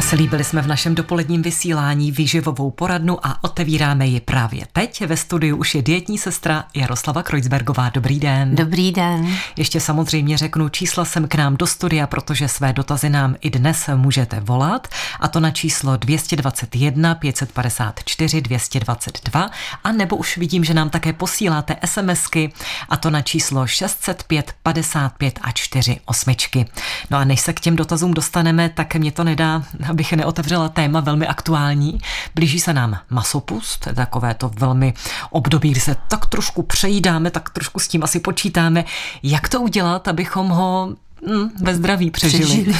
Slíbili 0.00 0.44
jsme 0.44 0.62
v 0.62 0.66
našem 0.66 0.94
dopoledním 0.94 1.42
vysílání 1.42 2.12
výživovou 2.12 2.70
poradnu 2.70 3.26
a 3.26 3.44
otevíráme 3.44 4.06
ji 4.06 4.20
právě 4.20 4.66
teď. 4.72 5.06
Ve 5.06 5.16
studiu 5.16 5.56
už 5.56 5.74
je 5.74 5.82
dietní 5.82 6.18
sestra 6.18 6.64
Jaroslava 6.74 7.22
Krojcbergová. 7.22 7.88
Dobrý 7.88 8.20
den. 8.20 8.54
Dobrý 8.54 8.92
den. 8.92 9.36
Ještě 9.56 9.80
samozřejmě 9.80 10.38
řeknu 10.38 10.68
čísla 10.68 11.04
sem 11.04 11.28
k 11.28 11.34
nám 11.34 11.56
do 11.56 11.66
studia, 11.66 12.06
protože 12.06 12.48
své 12.48 12.72
dotazy 12.72 13.10
nám 13.10 13.36
i 13.40 13.50
dnes 13.50 13.90
můžete 13.94 14.40
volat 14.40 14.88
a 15.20 15.28
to 15.28 15.40
na 15.40 15.50
číslo 15.50 15.96
221 15.96 17.14
554 17.14 18.40
222 18.40 19.50
a 19.84 19.92
nebo 19.92 20.16
už 20.16 20.36
vidím, 20.36 20.64
že 20.64 20.74
nám 20.74 20.90
také 20.90 21.12
posíláte 21.12 21.76
SMSky 21.84 22.52
a 22.88 22.96
to 22.96 23.10
na 23.10 23.22
číslo 23.22 23.66
605 23.66 24.54
55 24.62 25.38
a 25.42 25.52
4 25.52 26.00
osmičky. 26.04 26.66
No 27.10 27.18
a 27.18 27.24
než 27.24 27.40
se 27.40 27.52
k 27.52 27.60
těm 27.60 27.76
dotazům 27.76 28.14
dostaneme, 28.14 28.68
tak 28.68 28.94
mě 28.94 29.12
to 29.12 29.24
nedá, 29.24 29.62
abych 29.90 30.12
neotevřela 30.12 30.68
téma 30.68 31.00
velmi 31.00 31.26
aktuální. 31.26 31.98
Blíží 32.34 32.60
se 32.60 32.72
nám 32.72 32.98
masopust, 33.10 33.88
takové 33.94 34.34
to 34.34 34.50
velmi 34.58 34.94
období, 35.30 35.70
kdy 35.70 35.80
se 35.80 35.96
tak 36.08 36.26
trošku 36.26 36.62
přejídáme, 36.62 37.30
tak 37.30 37.50
trošku 37.50 37.80
s 37.80 37.88
tím 37.88 38.02
asi 38.02 38.20
počítáme. 38.20 38.84
Jak 39.22 39.48
to 39.48 39.60
udělat, 39.60 40.08
abychom 40.08 40.48
ho 40.48 40.94
hm, 41.28 41.48
ve 41.62 41.74
zdraví 41.74 42.10
přežili? 42.10 42.44
přežili. 42.44 42.76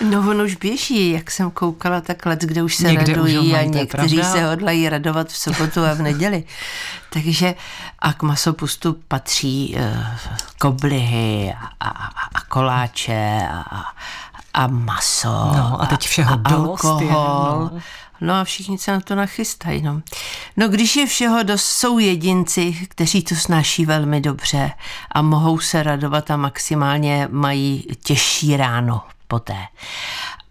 no 0.10 0.30
on 0.30 0.40
už 0.40 0.54
běží, 0.54 1.10
jak 1.10 1.30
jsem 1.30 1.50
koukala, 1.50 2.00
tak 2.00 2.26
let, 2.26 2.40
kde 2.40 2.62
už 2.62 2.76
se 2.76 2.88
Někde 2.88 3.14
radují 3.14 3.38
už 3.38 3.52
a 3.52 3.62
někteří 3.62 4.16
pravda? 4.16 4.32
se 4.32 4.46
hodlají 4.46 4.88
radovat 4.88 5.28
v 5.28 5.36
sobotu 5.36 5.84
a 5.84 5.94
v 5.94 6.02
neděli. 6.02 6.44
Takže 7.10 7.54
a 7.98 8.12
k 8.12 8.22
masopustu 8.22 8.96
patří 9.08 9.76
uh, 9.78 10.04
koblihy 10.58 11.54
a, 11.80 11.88
a, 11.88 12.08
a 12.34 12.40
koláče 12.48 13.40
a, 13.50 13.84
a 14.54 14.66
maso. 14.66 15.28
No 15.28 15.82
a 15.82 15.86
teď 15.86 16.00
všeho 16.08 16.32
a 16.32 16.36
dost. 16.36 16.84
Alkohol. 16.84 17.00
Je, 17.02 17.10
no. 17.10 17.80
No 18.20 18.34
a 18.34 18.44
všichni 18.44 18.78
se 18.78 18.92
na 18.92 19.00
to 19.00 19.14
nachystají. 19.14 19.82
No. 19.82 20.02
no 20.56 20.68
když 20.68 20.96
je 20.96 21.06
všeho 21.06 21.42
dost, 21.42 21.64
jsou 21.64 21.98
jedinci, 21.98 22.86
kteří 22.88 23.22
to 23.22 23.34
snáší 23.34 23.86
velmi 23.86 24.20
dobře 24.20 24.70
a 25.12 25.22
mohou 25.22 25.58
se 25.58 25.82
radovat 25.82 26.30
a 26.30 26.36
maximálně 26.36 27.28
mají 27.30 27.86
těžší 28.02 28.56
ráno 28.56 29.02
poté. 29.28 29.56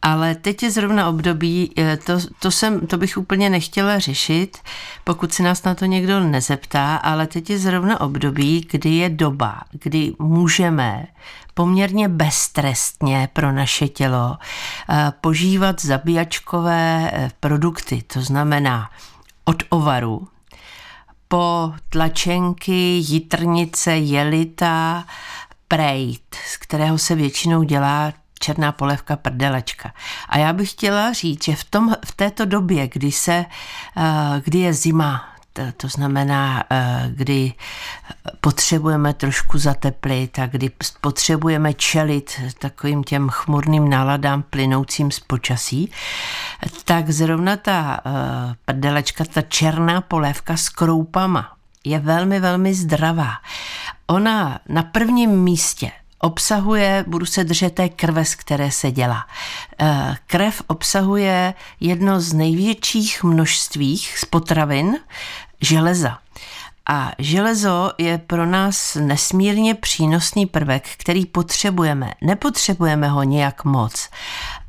Ale 0.01 0.35
teď 0.35 0.63
je 0.63 0.71
zrovna 0.71 1.09
období, 1.09 1.71
eh, 1.77 1.97
to, 1.97 2.13
to, 2.39 2.51
jsem, 2.51 2.88
to 2.88 2.97
bych 2.97 3.17
úplně 3.17 3.49
nechtěla 3.49 3.99
řešit, 3.99 4.57
pokud 5.03 5.33
se 5.33 5.43
nás 5.43 5.63
na 5.63 5.75
to 5.75 5.85
někdo 5.85 6.19
nezeptá, 6.19 6.95
ale 6.95 7.27
teď 7.27 7.49
je 7.49 7.59
zrovna 7.59 8.01
období, 8.01 8.67
kdy 8.71 8.89
je 8.89 9.09
doba, 9.09 9.61
kdy 9.71 10.13
můžeme 10.19 11.05
poměrně 11.53 12.07
beztrestně 12.07 13.29
pro 13.33 13.51
naše 13.51 13.87
tělo 13.87 14.37
eh, 14.89 15.13
požívat 15.21 15.81
zabíjačkové 15.81 17.11
eh, 17.13 17.31
produkty, 17.39 18.01
to 18.01 18.21
znamená 18.21 18.89
od 19.45 19.63
ovaru 19.69 20.27
po 21.27 21.73
tlačenky, 21.89 23.01
jitrnice, 23.03 23.97
jelita, 23.97 25.05
prejt, 25.67 26.35
z 26.47 26.57
kterého 26.57 26.97
se 26.97 27.15
většinou 27.15 27.63
dělá 27.63 28.13
černá 28.39 28.71
polevka 28.71 29.15
prdelečka. 29.15 29.93
A 30.29 30.38
já 30.38 30.53
bych 30.53 30.71
chtěla 30.71 31.13
říct, 31.13 31.43
že 31.43 31.55
v, 31.55 31.63
tom, 31.63 31.95
v 32.05 32.11
této 32.15 32.45
době, 32.45 32.88
kdy, 32.88 33.11
se, 33.11 33.45
eh, 33.97 34.41
kdy 34.43 34.59
je 34.59 34.73
zima, 34.73 35.32
to 35.77 35.87
znamená, 35.87 36.63
eh, 36.69 37.09
kdy 37.15 37.53
potřebujeme 38.41 39.13
trošku 39.13 39.57
zateplit 39.57 40.39
a 40.39 40.45
kdy 40.45 40.71
potřebujeme 41.01 41.73
čelit 41.73 42.41
takovým 42.59 43.03
těm 43.03 43.29
chmurným 43.29 43.89
náladám 43.89 44.43
plynoucím 44.43 45.11
z 45.11 45.19
počasí, 45.19 45.91
tak 46.85 47.09
zrovna 47.09 47.57
ta 47.57 47.99
eh, 48.05 48.11
prdelečka, 48.65 49.25
ta 49.25 49.41
černá 49.41 50.01
polévka 50.01 50.57
s 50.57 50.69
kroupama 50.69 51.51
je 51.83 51.99
velmi, 51.99 52.39
velmi 52.39 52.73
zdravá. 52.73 53.31
Ona 54.07 54.59
na 54.69 54.83
prvním 54.83 55.44
místě 55.44 55.91
obsahuje, 56.23 57.06
budu 57.07 57.25
se 57.25 57.44
držet 57.44 57.75
té 57.75 57.89
krve, 57.89 58.25
z 58.25 58.35
které 58.35 58.72
se 58.72 58.91
dělá. 58.91 59.25
Eh, 59.79 60.16
krev 60.28 60.61
obsahuje 60.67 61.53
jedno 61.79 62.22
z 62.22 62.34
největších 62.34 63.23
množství 63.23 63.97
z 63.97 64.25
potravin 64.25 64.97
železa. 65.61 66.17
A 66.89 67.11
železo 67.19 67.91
je 67.97 68.17
pro 68.17 68.45
nás 68.45 68.95
nesmírně 68.95 69.75
přínosný 69.75 70.45
prvek, 70.45 70.84
který 70.97 71.25
potřebujeme. 71.25 72.11
Nepotřebujeme 72.22 73.07
ho 73.07 73.23
nějak 73.23 73.66
moc, 73.66 74.09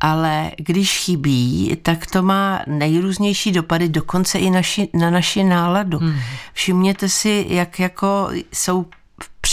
ale 0.01 0.51
když 0.57 0.99
chybí, 0.99 1.77
tak 1.83 2.07
to 2.07 2.23
má 2.23 2.61
nejrůznější 2.67 3.53
dopady, 3.53 3.89
dokonce 3.89 4.39
i 4.39 4.51
naši, 4.51 4.89
na 4.95 5.11
naši 5.11 5.45
náladu. 5.45 5.99
Hmm. 5.99 6.21
Všimněte 6.53 7.09
si, 7.09 7.47
jak 7.49 7.81
jako 7.81 8.29
jsou 8.53 8.87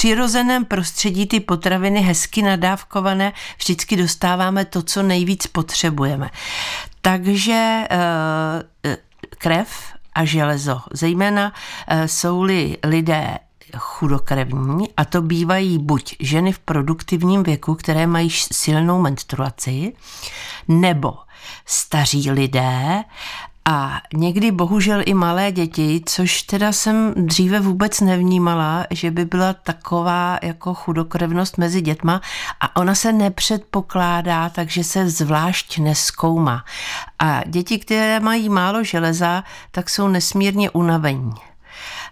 přirozeném 0.02 0.66
prostředí 0.66 1.28
ty 1.28 1.40
potraviny 1.40 2.02
hezky 2.02 2.42
nadávkované, 2.42 3.34
vždycky 3.58 3.96
dostáváme 3.96 4.66
to, 4.66 4.82
co 4.82 5.04
nejvíc 5.04 5.48
potřebujeme. 5.48 6.30
Takže 7.02 7.88
eh, 7.90 8.98
krev 9.30 9.70
a 10.16 10.26
železo, 10.26 10.82
zejména 10.94 11.54
eh, 11.88 12.08
jsou-li 12.08 12.78
lidé 12.84 13.38
chudokrevní 13.78 14.90
a 14.98 15.06
to 15.06 15.22
bývají 15.22 15.78
buď 15.78 16.16
ženy 16.20 16.52
v 16.52 16.60
produktivním 16.60 17.44
věku, 17.44 17.76
které 17.76 18.08
mají 18.08 18.30
silnou 18.30 19.02
menstruaci, 19.02 19.94
nebo 20.68 21.14
staří 21.66 22.32
lidé 22.32 23.04
a 23.66 24.02
někdy 24.14 24.52
bohužel 24.52 25.02
i 25.06 25.14
malé 25.14 25.52
děti, 25.52 26.02
což 26.06 26.42
teda 26.42 26.72
jsem 26.72 27.14
dříve 27.18 27.60
vůbec 27.60 28.02
nevnímala, 28.02 28.86
že 28.92 29.12
by 29.12 29.26
byla 29.26 29.54
taková 29.54 30.40
jako 30.42 30.74
chudokrevnost 30.74 31.58
mezi 31.58 31.82
dětma 31.82 32.22
a 32.60 32.76
ona 32.76 32.96
se 32.96 33.14
nepředpokládá, 33.14 34.50
takže 34.50 34.84
se 34.84 35.10
zvlášť 35.10 35.78
neskoumá. 35.78 36.66
A 37.20 37.44
děti, 37.46 37.80
které 37.80 38.20
mají 38.20 38.50
málo 38.50 38.84
železa, 38.84 39.44
tak 39.72 39.90
jsou 39.90 40.08
nesmírně 40.08 40.70
unavení. 40.70 41.34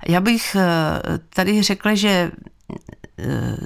Já 0.07 0.21
bych 0.21 0.55
eh, 0.55 0.63
tady 1.29 1.63
řekla, 1.63 1.95
že 1.95 2.31
eh, 3.19 3.57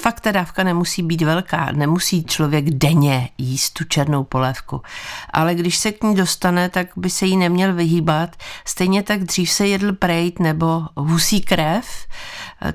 Fakt 0.00 0.20
ta 0.20 0.32
dávka 0.32 0.62
nemusí 0.62 1.02
být 1.02 1.22
velká, 1.22 1.72
nemusí 1.72 2.24
člověk 2.24 2.70
denně 2.70 3.28
jíst 3.38 3.70
tu 3.70 3.84
černou 3.84 4.24
polévku, 4.24 4.82
ale 5.30 5.54
když 5.54 5.78
se 5.78 5.92
k 5.92 6.02
ní 6.02 6.14
dostane, 6.14 6.68
tak 6.68 6.86
by 6.96 7.10
se 7.10 7.26
jí 7.26 7.36
neměl 7.36 7.74
vyhýbat. 7.74 8.36
Stejně 8.64 9.02
tak 9.02 9.24
dřív 9.24 9.50
se 9.50 9.66
jedl 9.66 9.92
prejt 9.92 10.40
nebo 10.40 10.82
husí 10.96 11.40
krev, 11.40 11.86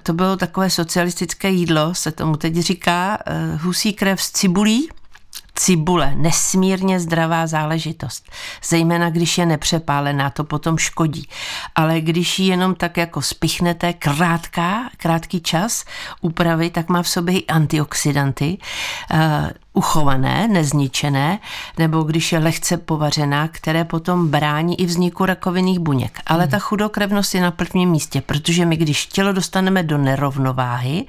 to 0.03 0.13
bylo 0.13 0.37
takové 0.37 0.69
socialistické 0.69 1.49
jídlo, 1.49 1.95
se 1.95 2.11
tomu 2.11 2.37
teď 2.37 2.55
říká, 2.55 3.17
eh, 3.25 3.55
husí 3.61 3.93
krev 3.93 4.21
s 4.21 4.31
cibulí, 4.31 4.89
Cibule, 5.55 6.15
nesmírně 6.15 6.99
zdravá 6.99 7.47
záležitost, 7.47 8.31
zejména 8.63 9.09
když 9.09 9.37
je 9.37 9.45
nepřepálená, 9.45 10.29
to 10.29 10.43
potom 10.43 10.77
škodí. 10.77 11.27
Ale 11.75 12.01
když 12.01 12.39
ji 12.39 12.47
jenom 12.47 12.75
tak 12.75 12.97
jako 12.97 13.21
spichnete 13.21 13.93
krátká, 13.93 14.89
krátký 14.97 15.41
čas 15.41 15.85
úpravy, 16.21 16.69
tak 16.69 16.89
má 16.89 17.01
v 17.01 17.09
sobě 17.09 17.39
i 17.39 17.45
antioxidanty, 17.45 18.57
uh, 19.13 19.17
uchované, 19.73 20.47
nezničené, 20.47 21.39
nebo 21.77 22.03
když 22.03 22.31
je 22.31 22.39
lehce 22.39 22.77
povařená, 22.77 23.47
které 23.47 23.83
potom 23.83 24.27
brání 24.27 24.81
i 24.81 24.85
vzniku 24.85 25.25
rakovinných 25.25 25.79
buněk. 25.79 26.19
Ale 26.25 26.43
hmm. 26.43 26.51
ta 26.51 26.59
chudokrevnost 26.59 27.35
je 27.35 27.41
na 27.41 27.51
prvním 27.51 27.89
místě, 27.89 28.21
protože 28.21 28.65
my, 28.65 28.77
když 28.77 29.05
tělo 29.05 29.33
dostaneme 29.33 29.83
do 29.83 29.97
nerovnováhy, 29.97 31.05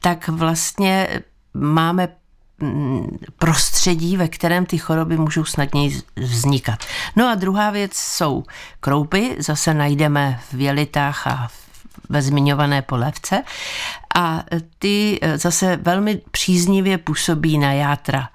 tak 0.00 0.28
vlastně 0.28 1.08
máme 1.54 2.08
prostředí, 3.38 4.16
ve 4.16 4.28
kterém 4.28 4.66
ty 4.66 4.78
choroby 4.78 5.16
můžou 5.16 5.44
snadněji 5.44 6.00
vznikat. 6.16 6.78
No 7.16 7.28
a 7.28 7.34
druhá 7.34 7.70
věc 7.70 7.96
jsou 7.96 8.44
kroupy, 8.80 9.36
zase 9.38 9.74
najdeme 9.74 10.40
v 10.52 10.60
jelitách 10.60 11.26
a 11.26 11.48
ve 12.08 12.22
zmiňované 12.22 12.82
polevce 12.82 13.42
a 14.14 14.44
ty 14.78 15.20
zase 15.34 15.76
velmi 15.76 16.20
příznivě 16.30 16.98
působí 16.98 17.58
na 17.58 17.72
játra. 17.72 18.28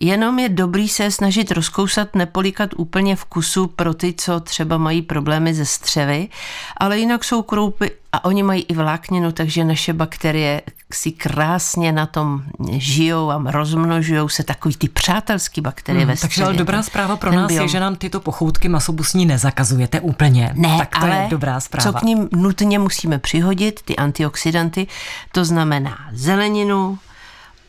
Jenom 0.00 0.38
je 0.38 0.48
dobrý 0.48 0.88
se 0.88 1.10
snažit 1.10 1.50
rozkousat, 1.50 2.14
nepolikat 2.14 2.70
úplně 2.76 3.16
vkusu 3.16 3.66
pro 3.66 3.94
ty, 3.94 4.14
co 4.16 4.40
třeba 4.40 4.78
mají 4.78 5.02
problémy 5.02 5.54
ze 5.54 5.66
střevy, 5.66 6.28
ale 6.76 6.98
jinak 6.98 7.24
jsou 7.24 7.42
kroupy 7.42 7.90
a 8.12 8.24
oni 8.24 8.42
mají 8.42 8.62
i 8.62 8.74
vlákninu, 8.74 9.32
takže 9.32 9.64
naše 9.64 9.92
bakterie 9.92 10.62
si 10.92 11.12
krásně 11.12 11.92
na 11.92 12.06
tom 12.06 12.42
žijou 12.72 13.30
a 13.30 13.42
rozmnožují 13.46 14.30
se 14.30 14.44
takový 14.44 14.76
ty 14.76 14.88
přátelský 14.88 15.60
bakterie 15.60 16.04
hmm, 16.04 16.14
ve 16.14 16.20
Takže 16.20 16.44
ale 16.44 16.54
dobrá 16.54 16.82
zpráva 16.82 17.16
pro 17.16 17.32
nás 17.32 17.48
biom. 17.48 17.62
je, 17.62 17.68
že 17.68 17.80
nám 17.80 17.96
tyto 17.96 18.20
pochoutky 18.20 18.68
masobusní 18.68 19.26
nezakazujete 19.26 20.00
úplně. 20.00 20.52
Ne, 20.54 20.78
tak 20.78 20.88
to 20.90 21.02
ale 21.02 21.16
je 21.16 21.28
dobrá 21.30 21.60
zpráva. 21.60 21.92
co 21.92 21.98
k 21.98 22.02
ním 22.02 22.28
nutně 22.32 22.78
musíme 22.78 23.18
přihodit, 23.18 23.82
ty 23.82 23.96
antioxidanty, 23.96 24.86
to 25.32 25.44
znamená 25.44 26.08
zeleninu, 26.12 26.98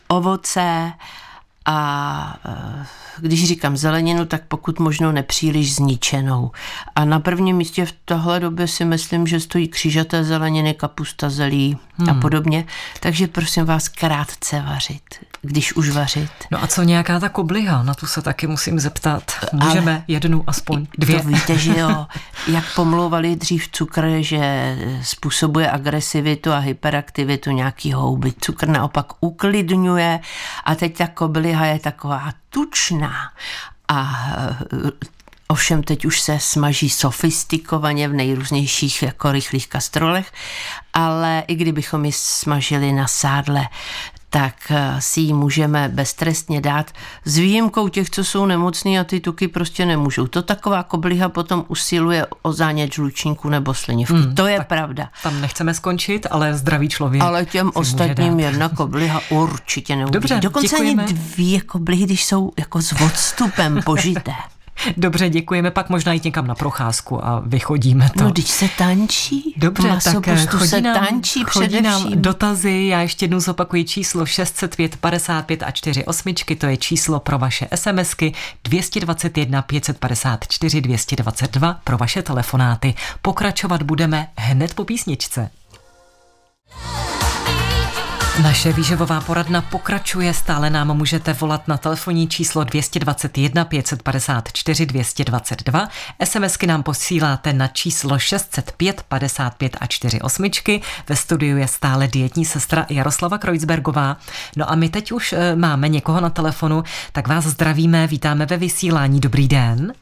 ovoce, 0.08 0.94
a 1.66 2.38
eh, 2.46 2.86
když 3.18 3.48
říkám 3.48 3.78
zeleninu, 3.78 4.26
tak 4.26 4.42
pokud 4.48 4.80
možno 4.80 5.12
nepříliš 5.12 5.76
zničenou. 5.76 6.52
A 6.96 7.06
na 7.06 7.20
prvním 7.20 7.58
místě 7.58 7.86
v 7.86 7.94
tohle 8.06 8.40
době 8.40 8.68
si 8.68 8.86
myslím, 8.86 9.28
že 9.28 9.40
stojí 9.40 9.68
křížaté 9.68 10.24
zeleniny, 10.24 10.74
kapusta 10.74 11.30
zelí 11.30 11.78
hmm. 11.98 12.10
a 12.10 12.14
podobně. 12.14 12.66
Takže 13.00 13.28
prosím 13.28 13.66
vás 13.66 13.88
krátce 13.88 14.62
vařit, 14.62 15.04
když 15.42 15.76
už 15.76 15.90
vařit. 15.90 16.32
No 16.52 16.64
a 16.64 16.68
co 16.68 16.84
nějaká 16.84 17.20
ta 17.20 17.30
kobliha? 17.30 17.84
Na 17.84 17.94
tu 17.94 18.06
se 18.06 18.22
taky 18.22 18.48
musím 18.48 18.80
zeptat. 18.80 19.32
Můžeme 19.54 19.92
Ale 19.92 20.04
jednu 20.08 20.44
aspoň 20.48 20.88
dvě? 20.98 21.22
To 21.22 21.28
víte, 21.28 21.58
že 21.58 21.80
jo. 21.80 22.06
Jak 22.48 22.76
pomlouvali 22.76 23.36
dřív 23.36 23.68
cukr, 23.72 24.08
že 24.20 24.76
způsobuje 25.02 25.72
agresivitu 25.72 26.52
a 26.52 26.58
hyperaktivitu 26.58 27.52
nějaký 27.52 27.94
houby. 27.94 28.34
Cukr 28.42 28.68
naopak 28.68 29.06
uklidňuje 29.20 30.20
a 30.64 30.76
teď 30.76 30.98
ta 30.98 31.08
kobliha 31.08 31.53
je 31.62 31.80
taková 31.80 32.34
tučná 32.50 33.32
a 33.88 34.28
eh, 34.74 34.92
Ovšem 35.48 35.84
teď 35.84 36.06
už 36.06 36.22
se 36.22 36.40
smaží 36.40 36.90
sofistikovaně 36.90 38.08
v 38.08 38.14
nejrůznějších 38.14 39.04
jako 39.04 39.32
rychlých 39.32 39.68
kastrolech, 39.68 40.32
ale 40.94 41.44
i 41.48 41.56
kdybychom 41.56 42.06
ji 42.06 42.12
smažili 42.12 42.92
na 42.92 43.08
sádle, 43.08 43.68
tak 44.34 44.56
eh, 44.70 44.96
si 45.00 45.22
ji 45.22 45.34
můžeme 45.34 45.90
beztrestně 45.90 46.62
dát 46.62 46.92
s 47.26 47.38
výjimkou 47.38 47.88
těch, 47.88 48.10
co 48.10 48.24
jsou 48.24 48.46
nemocní 48.46 49.00
a 49.00 49.04
ty 49.04 49.20
tuky 49.20 49.48
prostě 49.48 49.86
nemůžou. 49.86 50.28
To 50.28 50.42
taková 50.42 50.84
kobliha 50.84 51.30
potom 51.30 51.66
usiluje 51.68 52.28
o 52.42 52.54
zánět 52.54 52.94
žlučníku 52.94 53.50
nebo 53.50 53.74
slinivky. 53.74 54.14
Hmm, 54.14 54.36
to 54.36 54.48
je 54.48 54.60
pravda. 54.64 55.10
Tam 55.24 55.42
nechceme 55.42 55.74
skončit, 55.74 56.28
ale 56.32 56.54
zdravý 56.54 56.90
člověk. 56.90 57.24
Ale 57.24 57.46
těm 57.46 57.72
ostatním 57.74 58.40
jedna 58.40 58.70
kobliha 58.70 59.22
určitě 59.30 59.96
neubíjí. 59.96 60.14
Dobře, 60.14 60.40
Dokonce 60.40 60.68
děkujeme. 60.68 61.04
ani 61.04 61.14
dvě 61.14 61.62
koblihy, 61.62 62.06
když 62.06 62.26
jsou 62.26 62.52
jako 62.60 62.82
s 62.82 62.92
odstupem 63.02 63.80
požité. 63.86 64.34
Dobře, 64.98 65.30
děkujeme, 65.30 65.72
pak 65.72 65.90
možná 65.90 66.14
jít 66.14 66.24
někam 66.24 66.48
na 66.48 66.56
procházku 66.56 67.26
a 67.26 67.44
vychodíme 67.46 68.10
to. 68.18 68.24
No, 68.24 68.32
když 68.32 68.48
se 68.48 68.70
tančí. 68.78 69.54
Dobře, 69.58 69.98
tak 70.04 70.28
eh, 70.28 70.46
chodí 70.46 70.68
se 70.68 70.82
nám, 70.82 71.08
tančí 71.08 71.44
chodí 71.44 71.68
především. 71.68 71.84
nám 71.84 72.22
dotazy, 72.22 72.88
já 72.88 73.02
ještě 73.02 73.24
jednou 73.24 73.40
zopakuji 73.40 73.84
číslo 73.84 74.26
605 74.26 74.96
55 74.96 75.64
a 75.64 75.72
4 75.72 76.06
osmičky, 76.06 76.56
to 76.56 76.66
je 76.66 76.78
číslo 76.78 77.20
pro 77.20 77.38
vaše 77.40 77.68
SMSky 77.76 78.34
221 78.64 79.62
554 79.62 80.82
222 80.82 81.80
pro 81.84 81.98
vaše 81.98 82.22
telefonáty. 82.22 82.94
Pokračovat 83.22 83.84
budeme 83.84 84.28
hned 84.38 84.74
po 84.74 84.86
písničce. 84.86 85.50
Naše 88.42 88.74
výživová 88.74 89.22
poradna 89.22 89.62
pokračuje, 89.62 90.34
stále 90.34 90.70
nám 90.70 90.98
můžete 90.98 91.34
volat 91.34 91.68
na 91.68 91.78
telefonní 91.78 92.28
číslo 92.28 92.64
221 92.64 93.66
554 93.66 94.86
222, 94.86 95.88
SMSky 96.24 96.68
nám 96.68 96.84
posíláte 96.84 97.54
na 97.54 97.68
číslo 97.68 98.20
605 98.20 99.04
55 99.08 99.78
a 99.82 99.88
4 99.88 100.22
osmičky, 100.22 100.82
ve 101.10 101.16
studiu 101.16 101.58
je 101.58 101.68
stále 101.68 102.08
dietní 102.08 102.46
sestra 102.46 102.86
Jaroslava 102.90 103.38
Krojcbergová. 103.38 104.18
No 104.58 104.72
a 104.72 104.76
my 104.76 104.90
teď 104.90 105.12
už 105.12 105.34
eh, 105.34 105.56
máme 105.56 105.90
někoho 105.90 106.22
na 106.22 106.30
telefonu, 106.30 106.84
tak 107.12 107.28
vás 107.28 107.46
zdravíme, 107.46 108.08
vítáme 108.08 108.46
ve 108.46 108.58
vysílání, 108.58 109.20
dobrý 109.20 109.48
den. 109.48 109.94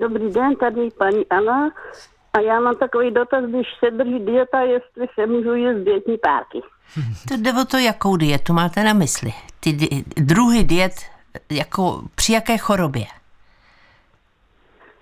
Dobrý 0.00 0.32
den, 0.32 0.56
tady 0.56 0.90
paní 0.98 1.26
Anna. 1.30 1.70
A 2.34 2.40
já 2.40 2.60
mám 2.60 2.76
takový 2.76 3.10
dotaz, 3.10 3.44
když 3.44 3.66
se 3.84 3.90
drží 3.90 4.18
dieta, 4.18 4.60
jestli 4.60 5.06
se 5.14 5.26
můžu 5.26 5.54
jíst 5.54 5.84
dietní 5.84 6.18
párky. 6.18 6.60
To 7.28 7.36
jde 7.36 7.52
o 7.52 7.64
to, 7.64 7.76
jakou 7.78 8.16
dietu 8.16 8.52
máte 8.52 8.82
na 8.84 8.92
mysli. 8.92 9.32
Ty 9.60 9.72
di- 9.72 10.04
druhy 10.16 10.64
diet, 10.64 10.92
jako 11.50 12.02
při 12.14 12.32
jaké 12.32 12.58
chorobě? 12.58 13.04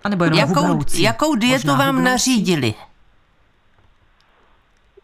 A 0.04 0.08
nebo 0.08 0.24
jenom 0.24 0.38
jakou, 0.38 0.54
hubnoucí. 0.60 1.02
jakou 1.02 1.34
dietu 1.34 1.66
Možná 1.66 1.76
vám 1.76 1.86
hubnoucí? 1.94 2.10
nařídili? 2.12 2.74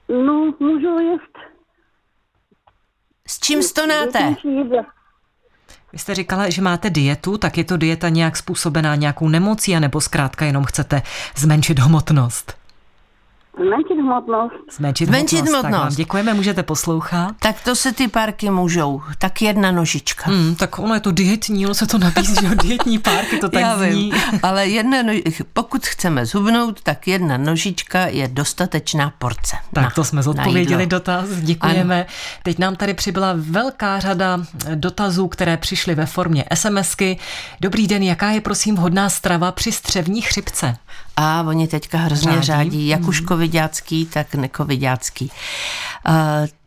No, 0.09 0.55
můžu 0.61 0.99
jíst. 0.99 1.39
S 3.29 3.41
čím 3.41 3.63
stonáte? 3.63 4.35
Vy 5.93 5.99
jste 5.99 6.15
říkala, 6.15 6.51
že 6.51 6.63
máte 6.63 6.91
dietu, 6.91 7.39
tak 7.39 7.59
je 7.59 7.65
to 7.65 7.77
dieta 7.77 8.09
nějak 8.09 8.37
způsobená 8.37 8.95
nějakou 8.95 9.29
nemocí, 9.29 9.77
anebo 9.77 10.01
zkrátka 10.01 10.45
jenom 10.45 10.65
chcete 10.65 11.03
zmenšit 11.37 11.79
hmotnost? 11.79 12.57
Zmenšit 13.59 14.01
hmotnost. 14.03 14.55
Zmenšit, 14.77 15.07
Zmenšit 15.07 15.37
hmotnost. 15.37 15.65
hmotnost. 15.65 15.73
Tak 15.73 15.91
vám 15.91 15.95
děkujeme, 15.95 16.35
můžete 16.35 16.63
poslouchat. 16.63 17.35
Tak 17.39 17.65
to 17.65 17.75
se 17.75 17.93
ty 17.93 18.09
párky 18.09 18.51
můžou. 18.51 19.03
Tak 19.19 19.43
jedna 19.43 19.71
nožička. 19.71 20.31
Hmm, 20.31 20.55
tak 20.55 20.79
ono 20.79 20.95
je 20.95 21.01
to 21.01 21.13
dietní, 21.13 21.67
ono 21.67 21.75
se 21.75 21.87
to 21.87 21.99
nabízí, 21.99 22.35
že 22.43 22.55
dietní 22.55 22.99
párky, 22.99 23.39
to 23.39 23.49
tak 23.49 23.61
Já 23.61 23.79
zní. 23.79 24.11
Vím, 24.13 24.41
ale 24.43 24.69
jedna 24.69 25.03
no, 25.03 25.13
pokud 25.53 25.87
chceme 25.87 26.27
zhubnout, 26.27 26.81
tak 26.83 27.09
jedna 27.09 27.37
nožička 27.37 28.07
je 28.07 28.29
dostatečná 28.29 29.13
porce. 29.19 29.57
Tak 29.73 29.85
na, 29.85 29.91
to 29.91 30.05
jsme 30.05 30.23
zodpověděli 30.23 30.87
dotaz, 30.87 31.29
děkujeme. 31.31 31.97
Ano. 31.97 32.05
Teď 32.43 32.59
nám 32.59 32.77
tady 32.77 32.95
přibyla 32.95 33.35
velká 33.37 34.01
řada 34.01 34.41
dotazů, 34.75 35.29
které 35.29 35.57
přišly 35.57 35.95
ve 35.95 36.07
formě 36.07 36.45
SMSky. 36.55 37.19
Dobrý 37.61 37.87
den, 37.87 38.03
jaká 38.03 38.31
je 38.31 38.41
prosím 38.41 38.77
vhodná 38.77 39.09
strava 39.09 39.53
při 39.53 39.73
střevní 39.73 40.23
chřipce? 40.23 40.77
A 41.21 41.43
oni 41.43 41.69
teďka 41.69 41.99
hrozně 41.99 42.33
řádí, 42.33 42.43
řádí 42.43 42.89
jak 42.89 43.01
mm. 43.01 43.09
už 43.09 43.23
covidácký, 43.29 44.07
tak 44.07 44.35
necovidácký. 44.35 45.31
Uh, 46.09 46.15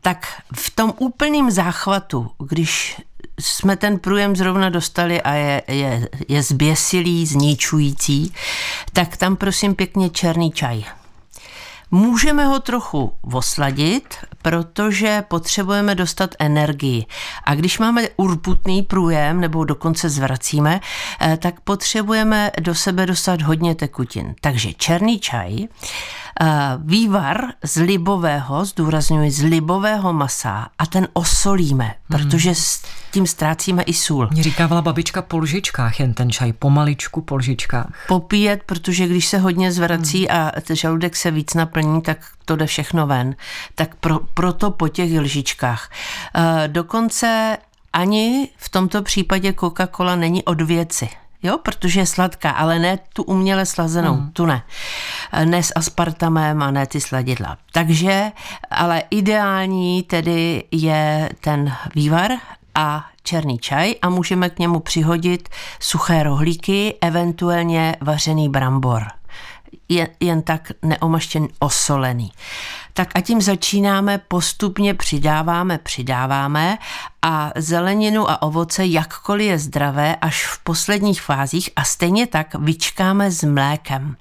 tak 0.01 0.41
v 0.55 0.69
tom 0.69 0.93
úplném 0.97 1.51
záchvatu, 1.51 2.31
když 2.39 3.01
jsme 3.39 3.75
ten 3.75 3.99
průjem 3.99 4.35
zrovna 4.35 4.69
dostali 4.69 5.21
a 5.21 5.33
je, 5.33 5.61
je, 5.67 6.09
je 6.27 6.43
zběsilý, 6.43 7.25
zničující, 7.25 8.33
tak 8.93 9.17
tam 9.17 9.35
prosím 9.35 9.75
pěkně 9.75 10.09
černý 10.09 10.51
čaj. 10.51 10.83
Můžeme 11.91 12.45
ho 12.45 12.59
trochu 12.59 13.13
osladit, 13.21 14.15
protože 14.41 15.23
potřebujeme 15.27 15.95
dostat 15.95 16.35
energii. 16.39 17.05
A 17.43 17.55
když 17.55 17.79
máme 17.79 18.01
urputný 18.17 18.81
průjem 18.81 19.39
nebo 19.39 19.65
dokonce 19.65 20.09
zvracíme, 20.09 20.79
eh, 21.21 21.37
tak 21.37 21.59
potřebujeme 21.59 22.51
do 22.61 22.75
sebe 22.75 23.05
dostat 23.05 23.41
hodně 23.41 23.75
tekutin. 23.75 24.35
Takže 24.41 24.73
černý 24.73 25.19
čaj, 25.19 25.55
eh, 25.57 26.47
vývar 26.77 27.37
z 27.63 27.75
libového, 27.75 28.65
zdůrazňuji, 28.65 29.31
z 29.31 29.43
libového 29.43 30.13
masa 30.13 30.67
a 30.77 30.85
ten 30.85 31.07
osolíme, 31.13 31.85
hmm. 31.85 31.93
protože 32.07 32.55
s 32.55 32.81
tím 33.11 33.27
ztrácíme 33.27 33.83
i 33.83 33.93
sůl. 33.93 34.29
Mě 34.31 34.43
říkávala 34.43 34.81
babička 34.81 35.21
po 35.21 35.37
lžičkách, 35.37 35.99
jen 35.99 36.13
ten 36.13 36.31
čaj, 36.31 36.53
pomaličku 36.53 37.21
po 37.21 37.35
lžičkách. 37.35 38.05
Popíjet, 38.07 38.63
protože 38.65 39.07
když 39.07 39.27
se 39.27 39.37
hodně 39.37 39.71
zvrací 39.71 40.27
hmm. 40.29 40.37
a 40.37 40.51
žaludek 40.73 41.15
se 41.15 41.31
víc 41.31 41.53
naplní, 41.53 42.01
tak 42.01 42.17
to 42.45 42.55
jde 42.55 42.65
všechno 42.65 43.07
ven. 43.07 43.35
Tak 43.75 43.95
pro, 43.95 44.19
proto 44.33 44.71
po 44.71 44.87
těch 44.87 45.19
lžičkách. 45.19 45.89
E, 46.35 46.67
dokonce 46.67 47.57
ani 47.93 48.49
v 48.57 48.69
tomto 48.69 49.01
případě 49.01 49.51
Coca-Cola 49.51 50.19
není 50.19 50.43
od 50.43 50.61
věci. 50.61 51.09
Jo, 51.43 51.57
protože 51.57 51.99
je 51.99 52.05
sladká, 52.05 52.51
ale 52.51 52.79
ne 52.79 52.99
tu 53.13 53.23
uměle 53.23 53.65
slazenou, 53.65 54.13
hmm. 54.13 54.31
tu 54.31 54.45
ne. 54.45 54.63
Ne 55.45 55.63
s 55.63 55.71
aspartamem 55.75 56.63
a 56.63 56.71
ne 56.71 56.87
ty 56.87 57.01
sladidla. 57.01 57.57
Takže, 57.71 58.31
ale 58.71 59.03
ideální 59.09 60.03
tedy 60.03 60.63
je 60.71 61.29
ten 61.39 61.73
vývar 61.95 62.31
a 62.75 63.05
černý 63.23 63.59
čaj 63.59 63.95
a 64.01 64.09
můžeme 64.09 64.49
k 64.49 64.59
němu 64.59 64.79
přihodit 64.79 65.49
suché 65.79 66.23
rohlíky, 66.23 66.95
eventuálně 67.01 67.95
vařený 68.01 68.49
brambor. 68.49 69.07
Jen, 69.89 70.07
jen 70.19 70.41
tak 70.41 70.71
neomaštěn 70.81 71.47
osolený. 71.59 72.31
Tak 72.93 73.09
a 73.15 73.21
tím 73.21 73.41
začínáme, 73.41 74.17
postupně 74.17 74.93
přidáváme, 74.93 75.77
přidáváme 75.77 76.77
a 77.21 77.51
zeleninu 77.55 78.29
a 78.29 78.41
ovoce, 78.41 78.85
jakkoliv 78.85 79.47
je 79.47 79.59
zdravé, 79.59 80.15
až 80.15 80.45
v 80.45 80.59
posledních 80.63 81.21
fázích 81.21 81.69
a 81.75 81.83
stejně 81.83 82.27
tak 82.27 82.55
vyčkáme 82.55 83.31
s 83.31 83.43
mlékem. 83.43 84.15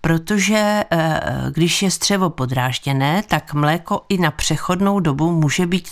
Protože 0.00 0.84
eh, 0.90 1.20
když 1.50 1.82
je 1.82 1.90
střevo 1.90 2.30
podrážděné, 2.30 3.22
tak 3.22 3.54
mléko 3.54 4.02
i 4.08 4.18
na 4.18 4.30
přechodnou 4.30 5.00
dobu 5.00 5.32
může 5.32 5.66
být 5.66 5.88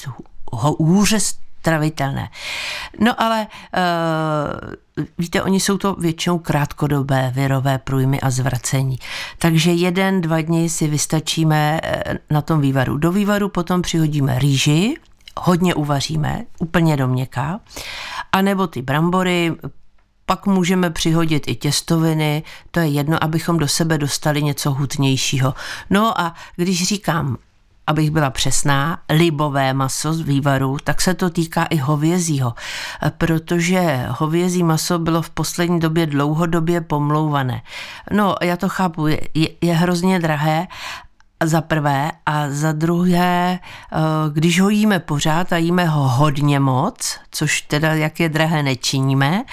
hůře 0.53 1.19
stravitelné. 1.69 2.29
No 3.01 3.23
ale 3.23 3.47
uh, 3.47 5.09
víte, 5.19 5.43
oni 5.43 5.61
jsou 5.61 5.79
to 5.79 5.95
většinou 5.95 6.39
krátkodobé 6.39 7.33
virové 7.35 7.79
průjmy 7.79 8.21
a 8.21 8.31
zvracení. 8.31 8.99
Takže 9.39 9.73
jeden, 9.73 10.21
dva 10.21 10.41
dny 10.41 10.69
si 10.69 10.89
vystačíme 10.89 11.81
eh, 11.83 12.19
na 12.31 12.43
tom 12.43 12.61
vývaru. 12.61 12.97
Do 12.97 13.13
vývaru 13.13 13.49
potom 13.49 13.83
přihodíme 13.83 14.39
rýži, 14.39 14.97
hodně 15.37 15.75
uvaříme, 15.75 16.45
úplně 16.59 16.97
do 16.97 17.09
měka, 17.09 17.61
anebo 18.33 18.67
ty 18.67 18.83
brambory, 18.83 19.53
pak 20.27 20.47
můžeme 20.47 20.91
přihodit 20.91 21.49
i 21.49 21.55
těstoviny, 21.55 22.43
to 22.71 22.81
je 22.81 22.87
jedno, 22.87 23.25
abychom 23.25 23.59
do 23.59 23.69
sebe 23.69 23.99
dostali 23.99 24.43
něco 24.43 24.73
hutnějšího. 24.73 25.55
No 25.91 26.21
a 26.21 26.35
když 26.57 26.89
říkám 26.89 27.37
abych 27.89 28.11
byla 28.11 28.31
přesná, 28.31 28.99
libové 29.09 29.75
maso 29.75 30.13
z 30.13 30.21
vývaru, 30.21 30.77
tak 30.85 31.01
se 31.01 31.15
to 31.15 31.31
týká 31.31 31.65
i 31.65 31.77
hovězího, 31.77 32.55
protože 33.19 34.07
hovězí 34.09 34.63
maso 34.63 34.99
bylo 34.99 35.23
v 35.23 35.31
poslední 35.31 35.81
době 35.81 36.07
dlouhodobě 36.07 36.81
pomlouvané. 36.81 37.63
No, 38.13 38.35
já 38.43 38.57
to 38.57 38.69
chápu, 38.69 39.07
je, 39.07 39.21
je 39.61 39.75
hrozně 39.75 40.19
drahé 40.19 40.67
za 41.45 41.61
prvé 41.61 42.11
a 42.27 42.51
za 42.51 42.73
druhé, 42.73 43.59
eh, 43.59 43.97
když 44.33 44.61
ho 44.61 44.69
jíme 44.69 44.99
pořád 44.99 45.53
a 45.53 45.57
jíme 45.57 45.85
ho 45.85 46.09
hodně 46.09 46.61
moc, 46.61 47.19
což 47.31 47.63
teda 47.63 47.95
jak 47.95 48.21
je 48.21 48.29
drahé 48.29 48.63
nečiníme, 48.63 49.45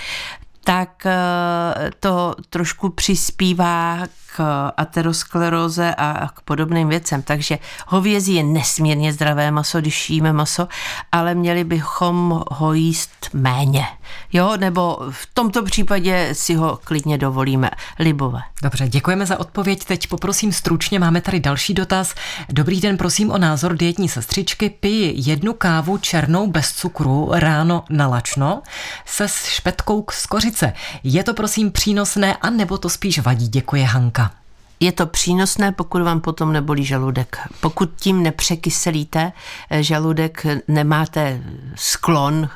tak 0.65 1.05
eh, 1.05 1.91
to 1.99 2.35
trošku 2.49 2.89
přispívá 2.89 3.99
k 4.35 4.71
ateroskleróze 4.77 5.95
a 5.97 6.29
k 6.33 6.41
podobným 6.41 6.89
věcem. 6.89 7.21
Takže 7.21 7.59
hovězí 7.87 8.35
je 8.35 8.43
nesmírně 8.43 9.13
zdravé 9.13 9.51
maso, 9.51 9.81
když 9.81 10.09
jíme 10.09 10.33
maso, 10.33 10.67
ale 11.11 11.35
měli 11.35 11.63
bychom 11.63 12.43
ho 12.51 12.73
jíst 12.73 13.29
méně. 13.33 13.85
Jo, 14.33 14.57
nebo 14.57 14.97
v 15.09 15.27
tomto 15.33 15.63
případě 15.63 16.29
si 16.33 16.55
ho 16.55 16.79
klidně 16.83 17.17
dovolíme. 17.17 17.69
Libové. 17.99 18.41
Dobře, 18.61 18.87
děkujeme 18.87 19.25
za 19.25 19.39
odpověď. 19.39 19.85
Teď 19.85 20.07
poprosím 20.07 20.51
stručně, 20.51 20.99
máme 20.99 21.21
tady 21.21 21.39
další 21.39 21.73
dotaz. 21.73 22.15
Dobrý 22.49 22.81
den, 22.81 22.97
prosím 22.97 23.31
o 23.31 23.37
názor 23.37 23.77
dietní 23.77 24.09
sestřičky. 24.09 24.69
Piji 24.69 25.13
jednu 25.17 25.53
kávu 25.53 25.97
černou 25.97 26.47
bez 26.47 26.73
cukru 26.73 27.29
ráno 27.33 27.83
nalačno 27.89 28.61
se 29.05 29.27
špetkou 29.27 30.05
z 30.11 30.27
kořice. 30.55 30.73
Je 31.03 31.23
to 31.23 31.33
prosím 31.33 31.71
přínosné, 31.71 32.35
a 32.35 32.49
nebo 32.49 32.77
to 32.77 32.89
spíš 32.89 33.19
vadí? 33.19 33.47
Děkuje 33.47 33.85
Hanka. 33.85 34.31
Je 34.79 34.91
to 34.91 35.05
přínosné, 35.05 35.71
pokud 35.71 36.01
vám 36.01 36.21
potom 36.21 36.53
nebolí 36.53 36.85
žaludek. 36.85 37.37
Pokud 37.59 37.89
tím 37.95 38.23
nepřekyselíte 38.23 39.31
eh, 39.69 39.83
žaludek, 39.83 40.45
nemáte 40.67 41.41
sklon 41.75 42.49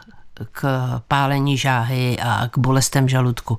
k 0.51 0.62
pálení 1.08 1.58
žáhy 1.58 2.18
a 2.20 2.48
k 2.48 2.58
bolestem 2.58 3.10
žaludku. 3.10 3.58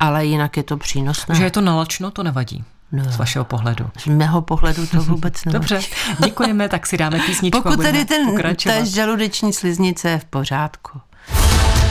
Ale 0.00 0.26
jinak 0.26 0.56
je 0.56 0.62
to 0.62 0.76
přínosné. 0.76 1.34
Že 1.34 1.44
je 1.44 1.50
to 1.50 1.60
nalačno, 1.60 2.10
to 2.10 2.22
nevadí. 2.22 2.64
No, 2.92 3.04
z 3.12 3.16
vašeho 3.16 3.44
pohledu. 3.44 3.90
Z 3.98 4.06
mého 4.06 4.42
pohledu 4.42 4.86
to 4.86 5.02
vůbec 5.02 5.44
nevadí. 5.44 5.58
Dobře, 5.58 5.80
děkujeme, 6.24 6.68
tak 6.68 6.86
si 6.86 6.96
dáme 6.96 7.18
písničku 7.18 7.62
Pokud 7.62 7.82
tady 7.82 8.04
ten, 8.04 8.56
ta 8.64 8.84
žaludeční 8.84 9.52
sliznice 9.52 10.10
je 10.10 10.18
v 10.18 10.24
pořádku. 10.24 11.00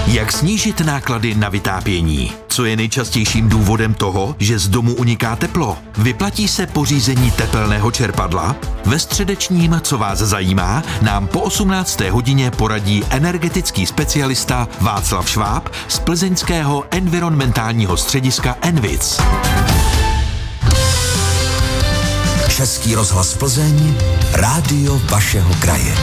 Jak 0.08 0.32
snížit 0.32 0.80
náklady 0.80 1.36
na 1.36 1.50
vytápění? 1.50 2.34
Co 2.48 2.66
je 2.66 2.76
nejčastějším 2.76 3.50
důvodem 3.50 3.94
toho, 3.94 4.36
že 4.40 4.60
z 4.60 4.68
domu 4.68 4.96
uniká 4.96 5.36
teplo? 5.36 5.78
Vyplatí 5.98 6.48
se 6.48 6.68
pořízení 6.68 7.32
tepelného 7.32 7.92
čerpadla? 7.92 8.56
Ve 8.86 9.00
středečním, 9.00 9.82
co 9.84 9.98
vás 9.98 10.20
zajímá, 10.20 10.84
nám 11.02 11.28
po 11.28 11.40
18. 11.40 12.02
hodině 12.02 12.52
poradí 12.52 13.04
energetický 13.10 13.86
specialista 13.86 14.68
Václav 14.82 15.30
Šváb 15.30 15.70
z 15.88 16.00
plzeňského 16.00 16.84
environmentálního 16.92 17.98
střediska 17.98 18.58
Envic. 18.62 19.22
Český 22.50 22.96
rozhlas 22.96 23.34
Plzeň, 23.34 23.96
rádio 24.34 25.02
vašeho 25.10 25.54
kraje. 25.60 25.96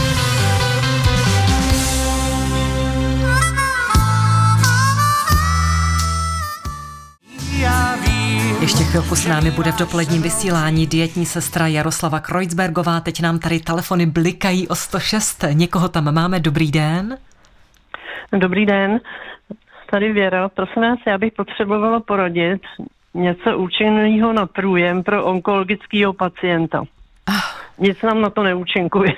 Ještě 8.63 8.83
chvilku 8.83 9.15
s 9.15 9.27
námi 9.27 9.51
bude 9.51 9.71
v 9.71 9.79
dopoledním 9.79 10.21
vysílání 10.21 10.87
dietní 10.87 11.25
sestra 11.25 11.67
Jaroslava 11.67 12.19
Kreuzbergová. 12.19 12.99
Teď 12.99 13.21
nám 13.21 13.39
tady 13.39 13.59
telefony 13.59 14.05
blikají 14.05 14.67
o 14.67 14.75
106. 14.75 15.45
Někoho 15.53 15.89
tam 15.89 16.13
máme. 16.13 16.39
Dobrý 16.39 16.71
den. 16.71 17.17
Dobrý 18.31 18.65
den. 18.65 18.99
Tady 19.91 20.13
Věra. 20.13 20.49
Prosím 20.49 20.81
vás, 20.81 20.99
já 21.07 21.17
bych 21.17 21.33
potřebovala 21.33 21.99
poradit 21.99 22.61
něco 23.13 23.57
účinného 23.57 24.33
na 24.33 24.45
průjem 24.45 25.03
pro 25.03 25.25
onkologického 25.25 26.13
pacienta. 26.13 26.83
Ah. 27.27 27.59
Nic 27.79 28.01
nám 28.01 28.21
na 28.21 28.29
to 28.29 28.43
neúčinkuje. 28.43 29.13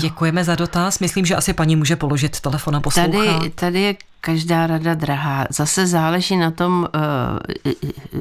Děkujeme 0.00 0.44
za 0.44 0.54
dotaz. 0.54 0.98
Myslím, 0.98 1.26
že 1.26 1.36
asi 1.36 1.52
paní 1.52 1.76
může 1.76 1.96
položit 1.96 2.40
telefon 2.40 2.76
a 2.76 2.80
poslouchat. 2.80 3.10
Tady, 3.12 3.50
tady 3.50 3.80
je 3.80 3.94
každá 4.20 4.66
rada 4.66 4.94
drahá. 4.94 5.46
Zase 5.50 5.86
záleží 5.86 6.36
na 6.36 6.50
tom, 6.50 6.88
eh, 6.94 7.70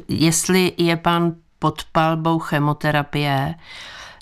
jestli 0.07 0.73
je 0.77 0.97
pan 0.97 1.33
pod 1.59 1.83
palbou 1.91 2.39
chemoterapie, 2.39 3.55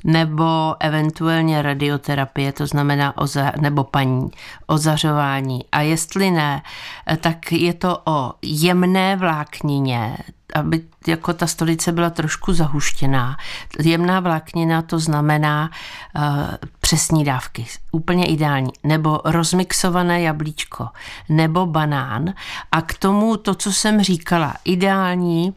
nebo 0.04 0.76
eventuálně 0.80 1.62
radioterapie, 1.62 2.52
to 2.52 2.68
znamená 2.68 3.18
oza, 3.18 3.52
nebo 3.62 3.84
paní, 3.84 4.30
ozařování. 4.68 5.62
A 5.72 5.82
jestli 5.82 6.32
ne, 6.32 6.62
eh, 7.08 7.18
tak 7.18 7.52
je 7.52 7.74
to 7.74 8.02
o 8.06 8.34
jemné 8.42 9.16
vláknině, 9.16 10.18
aby 10.60 10.82
jako 11.08 11.34
ta 11.34 11.48
stolice 11.48 11.92
byla 11.92 12.10
trošku 12.10 12.54
zahuštěná. 12.54 13.38
Jemná 13.80 14.20
vláknina 14.20 14.82
to 14.82 15.00
znamená 15.00 15.70
uh, 16.16 16.22
přesní 16.80 17.24
dávky, 17.24 17.66
úplně 17.92 18.26
ideální. 18.26 18.72
Nebo 18.84 19.22
rozmixované 19.26 20.22
jablíčko, 20.22 20.88
nebo 21.30 21.66
banán. 21.66 22.34
A 22.72 22.82
k 22.82 22.94
tomu 22.94 23.38
to, 23.38 23.56
co 23.56 23.74
jsem 23.74 24.02
říkala, 24.02 24.54
ideální 24.66 25.54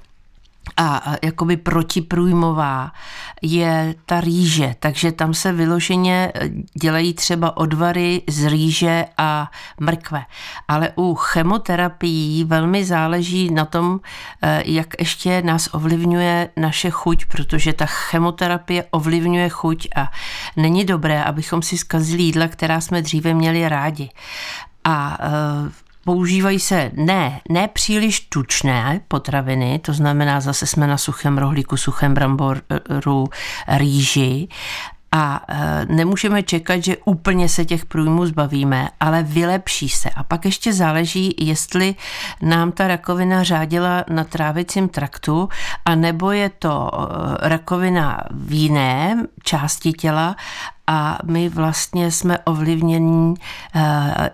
a 0.77 1.15
jakoby 1.23 1.57
protiprůjmová 1.57 2.93
je 3.43 3.95
ta 4.07 4.21
rýže, 4.21 4.75
takže 4.81 5.13
tam 5.13 5.35
se 5.35 5.53
vyloženě 5.53 6.33
e, 6.35 6.49
dělají 6.81 7.15
třeba 7.15 7.57
odvary 7.57 8.23
z 8.29 8.45
rýže 8.45 9.05
a 9.19 9.51
mrkve. 9.81 10.25
Ale 10.69 10.93
u 10.97 11.15
chemoterapií 11.15 12.45
velmi 12.45 12.85
záleží 12.85 13.51
na 13.51 13.65
tom, 13.65 14.01
e, 14.43 14.63
jak 14.67 14.87
ještě 14.99 15.43
nás 15.43 15.69
ovlivňuje 15.73 16.49
naše 16.57 16.91
chuť, 16.91 17.25
protože 17.25 17.73
ta 17.73 17.87
chemoterapie 17.87 18.85
ovlivňuje 18.91 19.49
chuť 19.49 19.89
a 19.97 20.11
není 20.57 20.85
dobré, 20.85 21.25
abychom 21.25 21.63
si 21.63 21.79
zkazili 21.79 22.23
jídla, 22.23 22.49
která 22.49 22.81
jsme 22.81 23.03
dříve 23.03 23.35
měli 23.35 23.69
rádi. 23.69 24.11
A 24.85 25.19
e, 25.21 25.83
Používají 26.05 26.61
se 26.61 26.91
ne, 26.95 27.41
ne 27.49 27.69
příliš 27.69 28.21
tučné 28.21 29.01
potraviny, 29.09 29.79
to 29.79 29.93
znamená, 29.93 30.41
zase 30.41 30.67
jsme 30.67 30.87
na 30.87 30.99
suchém 30.99 31.39
rohlíku, 31.39 31.77
suchém 31.77 32.15
bramboru, 32.15 33.29
rýži, 33.69 34.49
a 35.13 35.41
e, 35.49 35.87
nemůžeme 35.87 36.43
čekat, 36.43 36.85
že 36.85 36.97
úplně 37.05 37.49
se 37.49 37.65
těch 37.65 37.87
průjmů 37.87 38.27
zbavíme, 38.27 38.89
ale 39.01 39.23
vylepší 39.23 39.89
se. 39.89 40.11
A 40.11 40.23
pak 40.23 40.45
ještě 40.45 40.73
záleží, 40.73 41.35
jestli 41.39 41.95
nám 42.43 42.73
ta 42.73 42.89
rakovina 42.89 43.43
řádila 43.43 44.05
na 44.09 44.25
trávicím 44.25 44.89
traktu, 44.89 45.49
a 45.85 45.95
nebo 45.95 46.31
je 46.31 46.49
to 46.49 46.91
e, 46.95 47.49
rakovina 47.49 48.21
v 48.31 48.53
jiné 48.53 49.27
části 49.43 49.93
těla 49.93 50.37
a 50.87 51.19
my 51.25 51.49
vlastně 51.49 52.11
jsme 52.11 52.39
ovlivněni 52.39 53.35
eh, 53.75 54.31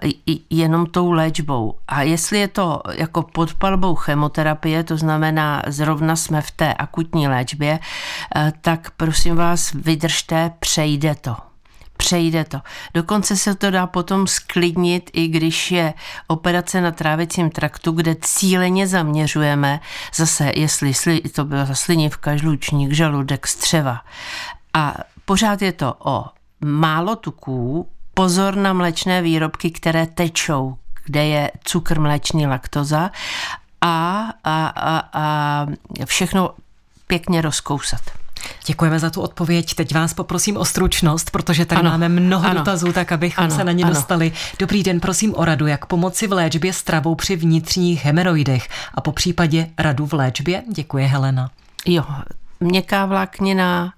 jenom 0.51 0.87
tou 0.87 1.13
léčbou. 1.13 1.75
A 1.89 2.03
jestli 2.03 2.39
je 2.39 2.49
to 2.49 2.83
jako 2.93 3.23
podpalbou 3.23 3.95
chemoterapie, 3.95 4.85
to 4.85 4.97
znamená 4.97 5.63
zrovna 5.67 6.17
jsme 6.17 6.43
v 6.43 6.51
té 6.51 6.75
akutní 6.75 7.29
léčbě, 7.29 7.79
eh, 8.37 8.53
tak 8.61 8.91
prosím 8.97 9.37
vás 9.37 9.73
vydržte, 9.73 10.53
přejde 10.61 11.15
to 11.15 11.37
přejde 11.99 12.45
to. 12.45 12.61
Dokonce 12.95 13.37
se 13.37 13.55
to 13.55 13.71
dá 13.71 13.87
potom 13.87 14.27
sklidnit, 14.27 15.11
i 15.13 15.29
když 15.29 15.71
je 15.71 15.95
operace 16.27 16.81
na 16.81 16.91
trávicím 16.91 17.51
traktu, 17.51 17.93
kde 17.93 18.17
cíleně 18.21 18.87
zaměřujeme, 18.87 19.81
zase 20.15 20.53
jestli 20.57 21.21
to 21.35 21.45
byla 21.45 21.67
slinivka, 21.75 22.37
žlučník, 22.37 22.93
žaludek, 22.93 23.47
střeva. 23.47 24.01
A 24.75 24.95
pořád 25.25 25.63
je 25.63 25.73
to 25.73 25.95
o 25.99 26.25
málo 26.61 27.17
tuků, 27.17 27.89
pozor 28.15 28.57
na 28.57 28.73
mlečné 28.73 29.23
výrobky, 29.23 29.71
které 29.71 30.07
tečou, 30.07 30.77
kde 31.05 31.27
je 31.27 31.51
cukr, 31.65 32.01
mléčný, 32.01 32.47
laktoza 32.47 33.11
a, 33.81 34.29
a, 34.45 34.67
a, 34.67 35.09
a 35.13 35.67
všechno 36.05 36.51
pěkně 37.07 37.43
rozkousat. 37.43 38.01
Děkujeme 38.67 38.99
za 38.99 39.11
tu 39.11 39.21
odpověď. 39.21 39.75
Teď 39.75 39.95
vás 39.95 40.15
poprosím 40.15 40.57
o 40.57 40.65
stručnost, 40.65 41.31
protože 41.31 41.67
tady 41.67 41.81
ano, 41.81 41.91
máme 41.91 42.09
mnoho 42.09 42.47
ano, 42.47 42.55
dotazů, 42.55 42.93
tak 42.93 43.13
abychom 43.13 43.45
ano, 43.45 43.57
se 43.57 43.65
na 43.65 43.73
ně 43.73 43.85
ano. 43.85 43.95
dostali. 43.95 44.33
Dobrý 44.59 44.83
den, 44.83 45.01
prosím 45.01 45.35
o 45.35 45.45
radu, 45.45 45.67
jak 45.67 45.87
pomoci 45.87 46.27
v 46.27 46.33
léčbě 46.33 46.73
stravou 46.73 47.15
při 47.15 47.37
vnitřních 47.37 48.05
hemeroidech 48.05 48.69
a 48.95 49.01
po 49.01 49.13
případě 49.13 49.71
radu 49.79 50.07
v 50.07 50.13
léčbě. 50.13 50.63
Děkuje 50.73 51.07
Helena. 51.07 51.51
Jo, 51.87 52.05
měkká 52.61 53.07
vláknina, 53.07 53.93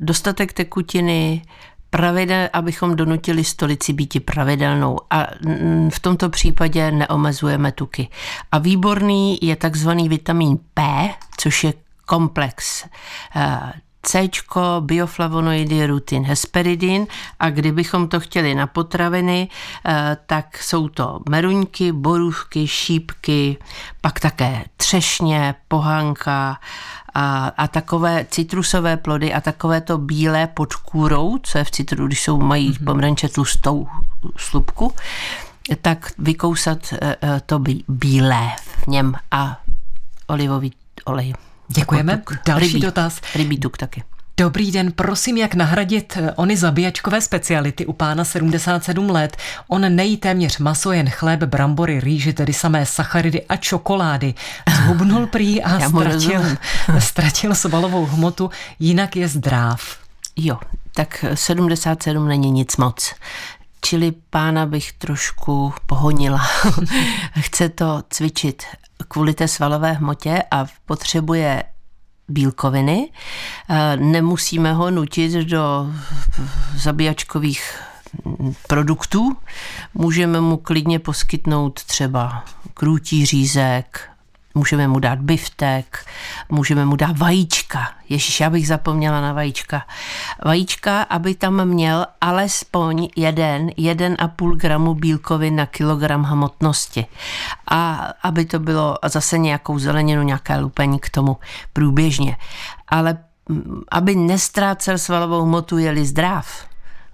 dostatek 0.00 0.52
tekutiny, 0.52 1.42
pravidel, 1.90 2.48
abychom 2.52 2.96
donutili 2.96 3.44
stolici 3.44 3.92
být 3.92 4.24
pravidelnou 4.24 4.98
a 5.10 5.26
v 5.90 6.00
tomto 6.00 6.28
případě 6.28 6.90
neomezujeme 6.90 7.72
tuky. 7.72 8.08
A 8.52 8.58
výborný 8.58 9.38
je 9.42 9.56
takzvaný 9.56 10.08
vitamin 10.08 10.58
P, 10.74 11.10
což 11.36 11.64
je 11.64 11.74
komplex 12.06 12.84
C, 14.08 14.28
bioflavonoidy, 14.80 15.86
rutin, 15.86 16.24
hesperidin 16.24 17.06
a 17.40 17.50
kdybychom 17.50 18.08
to 18.08 18.20
chtěli 18.20 18.54
na 18.54 18.66
potraviny, 18.66 19.48
eh, 19.86 20.16
tak 20.26 20.62
jsou 20.62 20.88
to 20.88 21.20
meruňky, 21.28 21.92
borůvky, 21.92 22.68
šípky, 22.68 23.56
pak 24.00 24.20
také 24.20 24.64
třešně, 24.76 25.54
pohanka, 25.68 26.60
a, 27.14 27.52
a 27.56 27.68
takové 27.68 28.26
citrusové 28.30 28.96
plody 28.96 29.34
a 29.34 29.40
takové 29.40 29.80
to 29.80 29.98
bílé 29.98 30.46
pod 30.46 30.74
kůrou, 30.74 31.38
co 31.42 31.58
je 31.58 31.64
v 31.64 31.70
citru, 31.70 32.06
když 32.06 32.22
jsou 32.22 32.38
mají 32.38 32.72
mm-hmm. 32.72 32.84
pomeranče 32.84 33.28
tlustou 33.28 33.88
slupku, 34.36 34.94
tak 35.82 36.12
vykousat 36.18 36.78
eh, 36.92 37.16
eh, 37.22 37.40
to 37.46 37.58
bílé 37.88 38.48
v 38.58 38.86
něm 38.86 39.14
a 39.30 39.60
olivový 40.26 40.72
olej. 41.04 41.47
Děkujeme. 41.68 42.16
Tuk. 42.16 42.38
Další 42.46 42.66
rybí, 42.66 42.80
dotaz. 42.80 43.20
Rybí 43.34 43.58
tuk 43.58 43.76
taky. 43.76 44.02
Dobrý 44.38 44.72
den, 44.72 44.92
prosím, 44.92 45.36
jak 45.36 45.54
nahradit 45.54 46.16
eh, 46.16 46.32
ony 46.32 46.56
zabíjačkové 46.56 47.20
speciality 47.20 47.86
u 47.86 47.92
pána 47.92 48.24
77 48.24 49.10
let. 49.10 49.36
On 49.68 49.96
nejí 49.96 50.16
téměř 50.16 50.58
maso, 50.58 50.92
jen 50.92 51.10
chléb, 51.10 51.42
brambory, 51.42 52.00
rýži, 52.00 52.32
tedy 52.32 52.52
samé 52.52 52.86
sacharidy 52.86 53.42
a 53.46 53.56
čokolády. 53.56 54.34
Zhubnul 54.76 55.26
prý 55.26 55.62
a 55.62 55.80
ztratil, 55.88 56.42
ztratil 56.98 57.54
svalovou 57.54 58.06
hmotu, 58.06 58.50
jinak 58.78 59.16
je 59.16 59.28
zdrav. 59.28 59.98
Jo, 60.36 60.58
tak 60.94 61.24
77 61.34 62.28
není 62.28 62.50
nic 62.50 62.76
moc. 62.76 63.14
Čili 63.80 64.12
pána 64.30 64.66
bych 64.66 64.92
trošku 64.92 65.72
pohonila. 65.86 66.46
Chce 67.40 67.68
to 67.68 68.02
cvičit 68.10 68.62
kvůli 69.08 69.34
té 69.34 69.48
svalové 69.48 69.92
hmotě 69.92 70.42
a 70.50 70.66
potřebuje 70.86 71.64
bílkoviny. 72.28 73.10
Eh, 73.68 73.96
nemusíme 73.96 74.72
ho 74.72 74.90
nutit 74.90 75.32
do 75.32 75.92
zabíjačkových 76.76 77.80
produktů. 78.68 79.36
Můžeme 79.94 80.40
mu 80.40 80.56
klidně 80.56 80.98
poskytnout 80.98 81.84
třeba 81.84 82.44
krůtí 82.74 83.26
řízek, 83.26 84.10
můžeme 84.54 84.88
mu 84.88 84.98
dát 84.98 85.18
biftek, 85.18 86.06
můžeme 86.48 86.84
mu 86.84 86.96
dát 86.96 87.18
vajíčka. 87.18 87.88
Ježíš, 88.08 88.40
já 88.40 88.50
bych 88.50 88.68
zapomněla 88.68 89.20
na 89.20 89.32
vajíčka. 89.32 89.82
Vajíčka, 90.44 91.02
aby 91.02 91.34
tam 91.34 91.64
měl 91.64 92.06
alespoň 92.20 93.08
jeden, 93.16 93.70
jeden 93.76 94.16
a 94.18 94.28
půl 94.28 94.56
gramu 94.56 94.94
bílkovin 94.94 95.56
na 95.56 95.66
kilogram 95.66 96.22
hmotnosti. 96.22 97.06
A 97.70 98.12
aby 98.22 98.44
to 98.44 98.58
bylo 98.58 98.98
zase 99.04 99.38
nějakou 99.38 99.78
zeleninu, 99.78 100.22
nějaké 100.22 100.58
lupení 100.58 100.98
k 100.98 101.10
tomu 101.10 101.36
průběžně. 101.72 102.36
Ale 102.88 103.18
mm, 103.48 103.82
aby 103.90 104.16
nestrácel 104.16 104.98
svalovou 104.98 105.42
hmotu, 105.42 105.78
je-li 105.78 106.06
zdrav, 106.06 106.67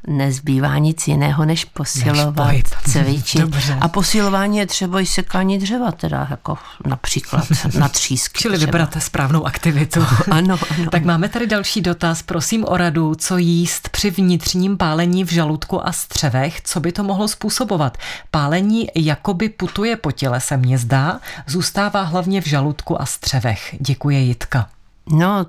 nezbývá 0.06 0.78
nic 0.78 1.08
jiného, 1.08 1.44
než 1.44 1.64
posilovat, 1.64 2.52
než 2.52 2.62
cvičit. 2.92 3.40
Dobře. 3.40 3.78
A 3.80 3.88
posilování 3.88 4.58
je 4.58 4.66
třeba 4.66 5.00
i 5.00 5.06
sekání 5.06 5.58
dřeva, 5.58 5.92
teda 5.92 6.26
jako 6.30 6.58
například 6.87 7.44
na 7.78 7.88
třísky. 7.88 8.38
Čili 8.38 8.56
třeba. 8.56 8.66
vybrat 8.66 8.96
správnou 9.02 9.46
aktivitu. 9.46 10.06
ano, 10.30 10.58
ano. 10.70 10.90
Tak 10.90 11.04
máme 11.04 11.28
tady 11.28 11.46
další 11.46 11.80
dotaz. 11.80 12.23
Prosím 12.23 12.64
o 12.68 12.76
radu, 12.76 13.14
co 13.14 13.37
jíst 13.37 13.88
při 13.88 14.11
vnitřním 14.11 14.76
pálení 14.76 15.25
v 15.25 15.32
žaludku 15.32 15.87
a 15.87 15.92
střevech, 15.92 16.61
co 16.61 16.80
by 16.80 16.92
to 16.92 17.02
mohlo 17.02 17.28
způsobovat. 17.28 17.99
Pálení 18.30 18.88
jakoby 18.94 19.49
putuje 19.49 19.96
po 19.96 20.12
těle, 20.12 20.40
se 20.40 20.56
mně 20.56 20.78
zdá, 20.78 21.20
zůstává 21.46 22.02
hlavně 22.02 22.40
v 22.40 22.46
žaludku 22.46 23.02
a 23.02 23.06
střevech. 23.06 23.76
Děkuje 23.80 24.20
Jitka. 24.20 24.68
No, 25.11 25.46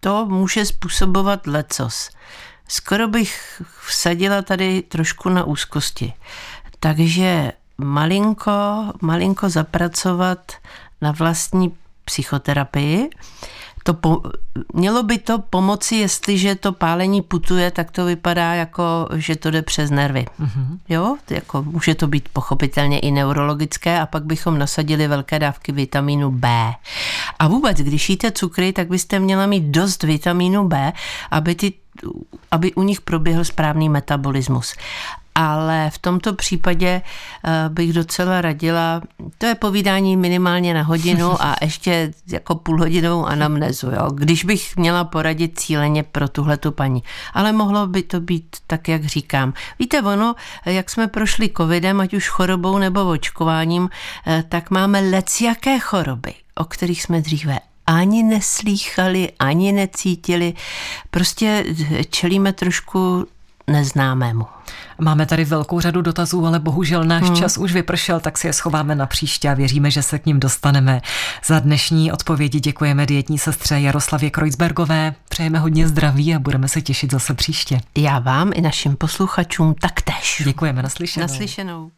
to 0.00 0.26
může 0.26 0.64
způsobovat 0.64 1.46
lecos 1.46 2.10
skoro 2.70 3.08
bych 3.08 3.62
vsadila 3.86 4.42
tady 4.42 4.82
trošku 4.82 5.28
na 5.28 5.44
úzkosti. 5.44 6.12
Takže 6.80 7.52
malinko, 7.78 8.52
malinko 9.00 9.48
zapracovat 9.48 10.52
na 11.00 11.12
vlastní 11.12 11.76
psychoterapii. 12.04 13.10
To 13.82 13.94
po, 13.94 14.22
mělo 14.72 15.02
by 15.02 15.18
to 15.18 15.38
pomoci, 15.38 15.96
jestliže 15.96 16.54
to 16.54 16.72
pálení 16.72 17.22
putuje, 17.22 17.70
tak 17.70 17.90
to 17.90 18.04
vypadá 18.04 18.54
jako, 18.54 19.08
že 19.14 19.36
to 19.36 19.50
jde 19.50 19.62
přes 19.62 19.90
nervy. 19.90 20.26
Mm-hmm. 20.40 20.78
Jo, 20.88 21.16
jako 21.30 21.62
může 21.62 21.94
to 21.94 22.06
být 22.06 22.28
pochopitelně 22.32 22.98
i 22.98 23.10
neurologické 23.10 24.00
a 24.00 24.06
pak 24.06 24.24
bychom 24.24 24.58
nasadili 24.58 25.08
velké 25.08 25.38
dávky 25.38 25.72
vitamínu 25.72 26.30
B. 26.30 26.72
A 27.38 27.48
vůbec, 27.48 27.78
když 27.78 28.10
jíte 28.10 28.32
cukry, 28.32 28.72
tak 28.72 28.88
byste 28.88 29.18
měla 29.18 29.46
mít 29.46 29.64
dost 29.64 30.02
vitamínu 30.02 30.68
B, 30.68 30.92
aby 31.30 31.54
ty 31.54 31.72
aby 32.50 32.74
u 32.74 32.82
nich 32.82 33.00
proběhl 33.00 33.44
správný 33.44 33.88
metabolismus. 33.88 34.74
Ale 35.34 35.90
v 35.90 35.98
tomto 35.98 36.34
případě 36.34 37.02
eh, 37.44 37.68
bych 37.68 37.92
docela 37.92 38.40
radila, 38.40 39.02
to 39.38 39.46
je 39.46 39.54
povídání 39.54 40.16
minimálně 40.16 40.74
na 40.74 40.82
hodinu 40.82 41.42
a 41.42 41.56
ještě 41.62 42.10
jako 42.26 42.54
půlhodinovou 42.54 43.26
anamnezu, 43.26 43.86
jo? 43.86 44.10
když 44.14 44.44
bych 44.44 44.76
měla 44.76 45.04
poradit 45.04 45.58
cíleně 45.60 46.02
pro 46.02 46.28
tuhle 46.28 46.56
tu 46.56 46.72
paní. 46.72 47.02
Ale 47.34 47.52
mohlo 47.52 47.86
by 47.86 48.02
to 48.02 48.20
být 48.20 48.56
tak, 48.66 48.88
jak 48.88 49.04
říkám. 49.04 49.54
Víte, 49.78 50.02
ono, 50.02 50.34
jak 50.64 50.90
jsme 50.90 51.08
prošli 51.08 51.50
covidem, 51.56 52.00
ať 52.00 52.14
už 52.14 52.28
chorobou 52.28 52.78
nebo 52.78 53.08
očkováním, 53.08 53.90
eh, 54.26 54.44
tak 54.48 54.70
máme 54.70 55.00
leciaké 55.00 55.78
choroby, 55.78 56.34
o 56.54 56.64
kterých 56.64 57.02
jsme 57.02 57.20
dříve 57.20 57.58
ani 57.90 58.22
neslýchali, 58.22 59.32
ani 59.38 59.72
necítili. 59.72 60.54
Prostě 61.10 61.64
čelíme 62.10 62.52
trošku 62.52 63.26
neznámému. 63.72 64.46
Máme 65.00 65.26
tady 65.26 65.44
velkou 65.44 65.80
řadu 65.80 66.02
dotazů, 66.02 66.46
ale 66.46 66.58
bohužel 66.58 67.04
náš 67.04 67.22
hmm. 67.22 67.36
čas 67.36 67.58
už 67.58 67.72
vypršel, 67.72 68.20
tak 68.20 68.38
si 68.38 68.46
je 68.46 68.52
schováme 68.52 68.94
na 68.94 69.06
příště 69.06 69.50
a 69.50 69.54
věříme, 69.54 69.90
že 69.90 70.02
se 70.02 70.18
k 70.18 70.26
ním 70.26 70.40
dostaneme. 70.40 71.00
Za 71.46 71.58
dnešní 71.58 72.12
odpovědi 72.12 72.60
děkujeme 72.60 73.06
dietní 73.06 73.38
sestře 73.38 73.80
Jaroslavě 73.80 74.30
Kreuzbergové. 74.30 75.14
Přejeme 75.28 75.58
hodně 75.58 75.88
zdraví 75.88 76.34
a 76.34 76.38
budeme 76.38 76.68
se 76.68 76.82
těšit 76.82 77.12
zase 77.12 77.34
příště. 77.34 77.80
Já 77.98 78.18
vám 78.18 78.50
i 78.54 78.60
našim 78.60 78.96
posluchačům 78.96 79.74
taktéž. 79.74 80.42
Děkujeme, 80.44 80.82
naslyšenou. 80.82 81.26
Naslyšenou. 81.26 81.90